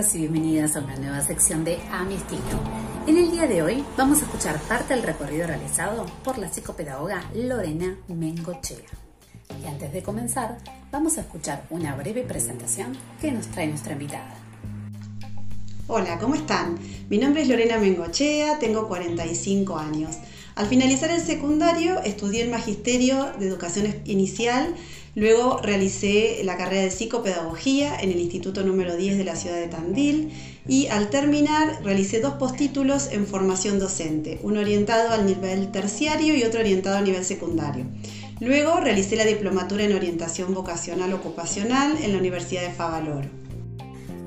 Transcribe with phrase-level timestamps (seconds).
[0.00, 2.40] Bienvenidos y bienvenidas a una nueva sección de A mi estilo.
[3.06, 7.22] En el día de hoy vamos a escuchar parte del recorrido realizado por la psicopedagoga
[7.34, 8.78] Lorena Mengochea.
[9.62, 10.56] Y antes de comenzar,
[10.90, 14.34] vamos a escuchar una breve presentación que nos trae nuestra invitada.
[15.86, 16.78] Hola, ¿cómo están?
[17.10, 20.16] Mi nombre es Lorena Mengochea, tengo 45 años.
[20.54, 24.74] Al finalizar el secundario estudié el Magisterio de Educación Inicial
[25.16, 29.66] Luego realicé la carrera de psicopedagogía en el Instituto número 10 de la ciudad de
[29.66, 30.30] Tandil
[30.68, 36.44] y al terminar realicé dos postítulos en formación docente, uno orientado al nivel terciario y
[36.44, 37.86] otro orientado a nivel secundario.
[38.38, 43.28] Luego realicé la diplomatura en orientación vocacional ocupacional en la Universidad de Favaloro.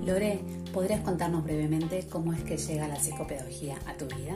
[0.06, 0.40] Lore,
[0.74, 4.36] ¿podrías contarnos brevemente cómo es que llega la psicopedagogía a tu vida?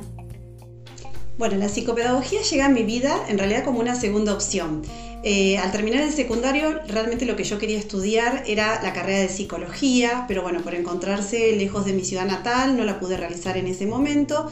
[1.37, 4.81] Bueno, la psicopedagogía llega a mi vida en realidad como una segunda opción.
[5.23, 9.29] Eh, al terminar el secundario, realmente lo que yo quería estudiar era la carrera de
[9.29, 13.67] psicología, pero bueno, por encontrarse lejos de mi ciudad natal, no la pude realizar en
[13.67, 14.49] ese momento.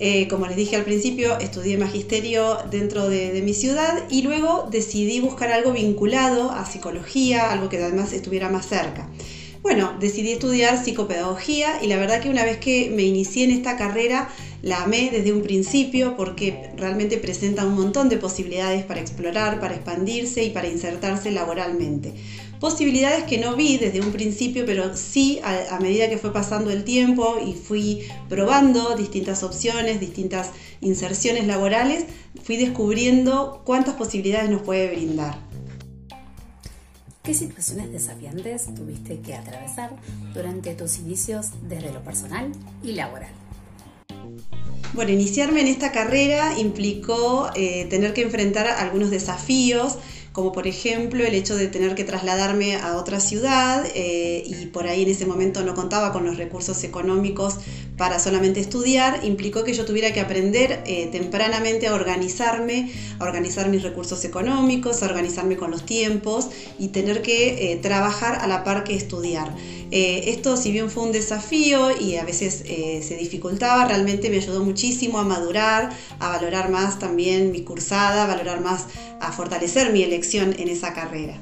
[0.00, 4.68] Eh, como les dije al principio, estudié magisterio dentro de, de, mi ciudad y luego
[4.70, 9.08] decidí buscar algo vinculado a psicología, algo que además estuviera más cerca.
[9.62, 13.76] Bueno, decidí estudiar psicopedagogía y la verdad que una vez que me inicié en esta
[13.76, 14.30] carrera,
[14.62, 19.74] la amé desde un principio porque realmente presenta un montón de posibilidades para explorar, para
[19.74, 22.14] expandirse y para insertarse laboralmente.
[22.60, 26.84] Posibilidades que no vi desde un principio, pero sí a, medida que fue pasando el
[26.84, 30.50] tiempo y fui probando distintas opciones, distintas
[30.82, 32.04] inserciones laborales,
[32.42, 35.38] fui descubriendo cuántas posibilidades nos puede brindar.
[37.22, 39.96] ¿Qué situaciones desafiantes tuviste que atravesar
[40.34, 43.30] durante tus inicios desde lo personal y laboral?
[44.92, 49.98] Bueno, iniciarme en esta carrera implicó eh, tener que enfrentar algunos desafíos
[50.32, 54.86] como por ejemplo el hecho de tener que trasladarme a otra ciudad eh, y por
[54.86, 57.56] ahí en ese momento no contaba con los recursos económicos
[58.00, 63.68] para solamente estudiar, implicó que yo tuviera que aprender eh, tempranamente a organizarme, a organizar
[63.68, 68.64] mis recursos económicos, a organizarme con los tiempos y tener que eh, trabajar a la
[68.64, 69.54] par que estudiar.
[69.90, 72.64] esto si bien fue un desafío y a veces
[73.08, 75.90] se dificultaba, realmente me ayudó muchísimo a madurar,
[76.20, 78.86] a valorar más también mi cursada, a valorar más,
[79.20, 81.34] a fortalecer mi elección en esa carrera.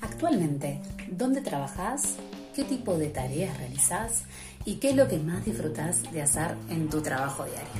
[0.00, 0.80] Actualmente,
[1.12, 2.16] ¿dónde trabajas?
[2.58, 4.24] ¿Qué tipo de tareas realizas?
[4.64, 7.70] ¿Y qué es lo que más disfrutas de hacer en tu trabajo diario?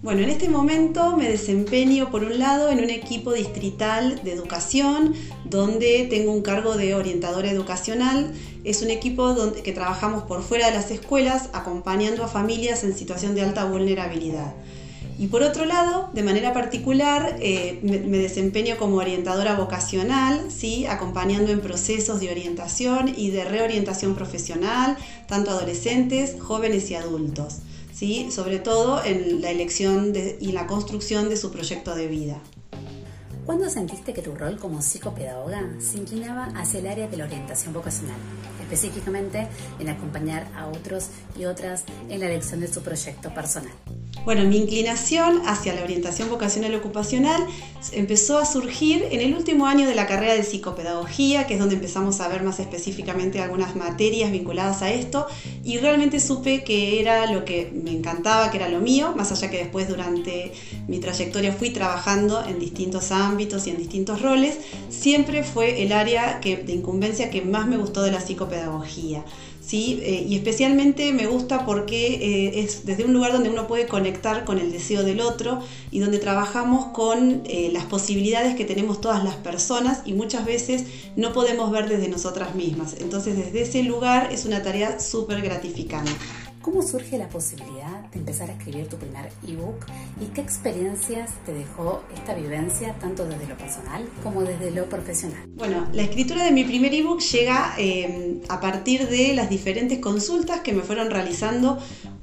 [0.00, 5.12] Bueno, en este momento me desempeño por un lado en un equipo distrital de educación
[5.44, 8.32] donde tengo un cargo de orientadora educacional.
[8.64, 12.94] Es un equipo donde, que trabajamos por fuera de las escuelas acompañando a familias en
[12.94, 14.54] situación de alta vulnerabilidad.
[15.16, 20.86] Y por otro lado, de manera particular, eh, me, desempeño como orientadora vocacional, ¿sí?
[20.86, 24.96] acompañando en procesos de orientación y de reorientación profesional,
[25.28, 27.58] tanto adolescentes, jóvenes y adultos,
[27.92, 28.30] ¿sí?
[28.32, 32.40] sobre todo en la elección y la construcción de su proyecto de vida.
[33.46, 37.74] ¿Cuándo sentiste que tu rol como psicopedagoga se inclinaba hacia el área de la orientación
[37.74, 38.16] vocacional,
[38.74, 39.48] específicamente
[39.78, 41.08] en acompañar a otros
[41.38, 43.72] y otras en la elección de su proyecto personal?
[44.24, 47.44] Bueno, mi inclinación hacia la orientación vocacional ocupacional
[47.92, 51.74] empezó a surgir en el último año de la carrera de psicopedagogía, que es donde
[51.74, 55.26] empezamos a ver más específicamente algunas materias vinculadas a esto,
[55.62, 59.50] y realmente supe que era lo que me encantaba, que era lo mío, más allá
[59.50, 60.52] que después durante
[60.88, 64.56] mi trayectoria fui trabajando en distintos ámbitos y en distintos roles,
[64.88, 68.63] siempre fue el área de incumbencia que más me gustó de la psicopedagogía.
[69.60, 70.00] ¿Sí?
[70.02, 74.44] Eh, y especialmente me gusta porque eh, es desde un lugar donde uno puede conectar
[74.44, 75.60] con el deseo del otro
[75.90, 80.84] y donde trabajamos con eh, las posibilidades que tenemos todas las personas y muchas veces
[81.16, 82.96] no podemos ver desde nosotras mismas.
[83.00, 86.10] Entonces desde ese lugar es una tarea súper gratificante.
[86.64, 89.84] ¿Cómo surge la posibilidad de empezar a escribir tu primer ebook
[90.18, 95.46] y qué experiencias te dejó esta vivencia tanto desde lo personal como desde lo profesional?
[95.48, 100.60] Bueno, la escritura de mi primer ebook llega eh, a partir de las diferentes consultas
[100.60, 101.78] que me fueron realizando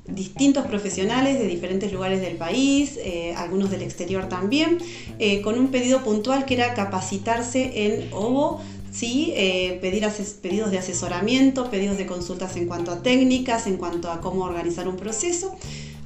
[0.08, 4.80] distintos profesionales de diferentes lugares del país, eh, algunos del exterior también,
[5.20, 8.60] eh, con un pedido puntual que era capacitarse en OVO
[8.92, 9.34] ¿sí?
[9.36, 10.06] Eh, pedir
[10.42, 14.88] pedidos de asesoramiento, pedidos de consultas en cuanto a técnicas, en cuanto a cómo organizar
[14.88, 15.56] un proceso.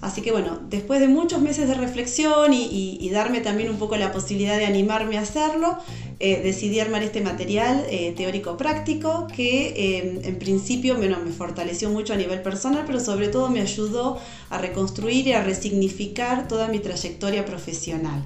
[0.02, 4.12] Así que bueno, después de muchos meses de reflexión y, darme también un poco la
[4.12, 5.78] posibilidad de animarme a hacerlo,
[6.20, 12.18] eh, decidí armar este material eh, teórico práctico que en principio me fortaleció mucho a
[12.18, 17.46] nivel personal, pero sobre todo me ayudó a reconstruir y a resignificar toda mi trayectoria
[17.46, 18.22] profesional.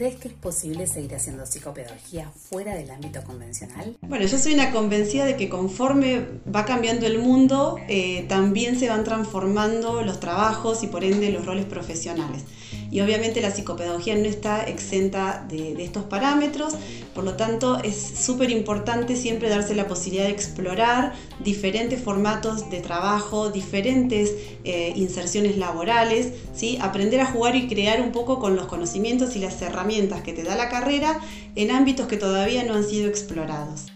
[0.00, 3.98] ¿Crees que es posible seguir haciendo psicopedagogía fuera del ámbito convencional?
[4.00, 8.88] Bueno, yo soy una convencida de que conforme va cambiando el mundo, eh, también se
[8.88, 12.44] van transformando los trabajos y por ende los roles profesionales.
[12.90, 16.74] Y obviamente la psicopedagogía no está exenta de, estos parámetros,
[17.14, 22.80] por lo tanto es súper importante siempre darse la posibilidad de explorar diferentes formatos de
[22.80, 26.78] trabajo, diferentes eh, inserciones laborales, ¿sí?
[26.80, 29.89] aprender a jugar y crear un poco con los conocimientos y las herramientas
[30.22, 31.18] que te da la carrera
[31.56, 33.86] en ámbitos que todavía no han sido explorados.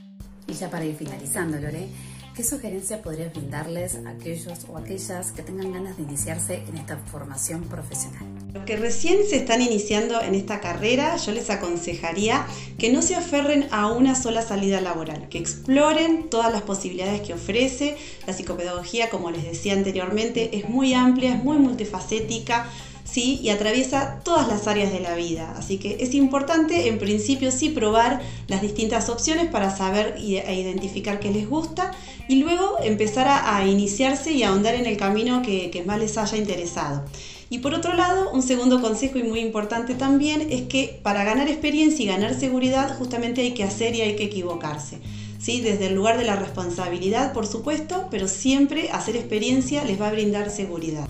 [0.47, 1.89] Y ya para ir finalizando, Lore,
[2.35, 6.97] ¿Qué sugerencia podrías brindarles a aquellos o aquellas que tengan ganas de iniciarse en esta
[6.97, 8.25] formación profesional?
[8.53, 12.45] Los que recién se están iniciando en esta carrera, yo les aconsejaría
[12.77, 17.35] que no se aferren a una sola salida laboral, que exploren todas las posibilidades que
[17.35, 17.97] ofrece.
[18.27, 22.67] La psicopedagogía, como les decía anteriormente, es muy amplia, es muy multifacética
[23.15, 23.39] ¿sí?
[23.41, 25.55] y atraviesa todas las áreas de la vida.
[25.57, 31.21] Así que es importante en principio sí probar las distintas opciones para saber e identificar
[31.21, 31.93] qué les gusta
[32.27, 36.19] y luego empezar a, iniciarse y a ahondar en el camino que, que más les
[36.19, 37.05] haya interesado.
[37.51, 41.47] Y por otro lado, un segundo consejo y muy importante también es que para ganar
[41.49, 44.99] experiencia y ganar seguridad justamente hay que hacer y hay que equivocarse.
[45.39, 45.61] ¿Sí?
[45.61, 50.13] Desde el lugar de la responsabilidad, por supuesto, pero siempre hacer experiencia les va a
[50.13, 51.07] brindar seguridad.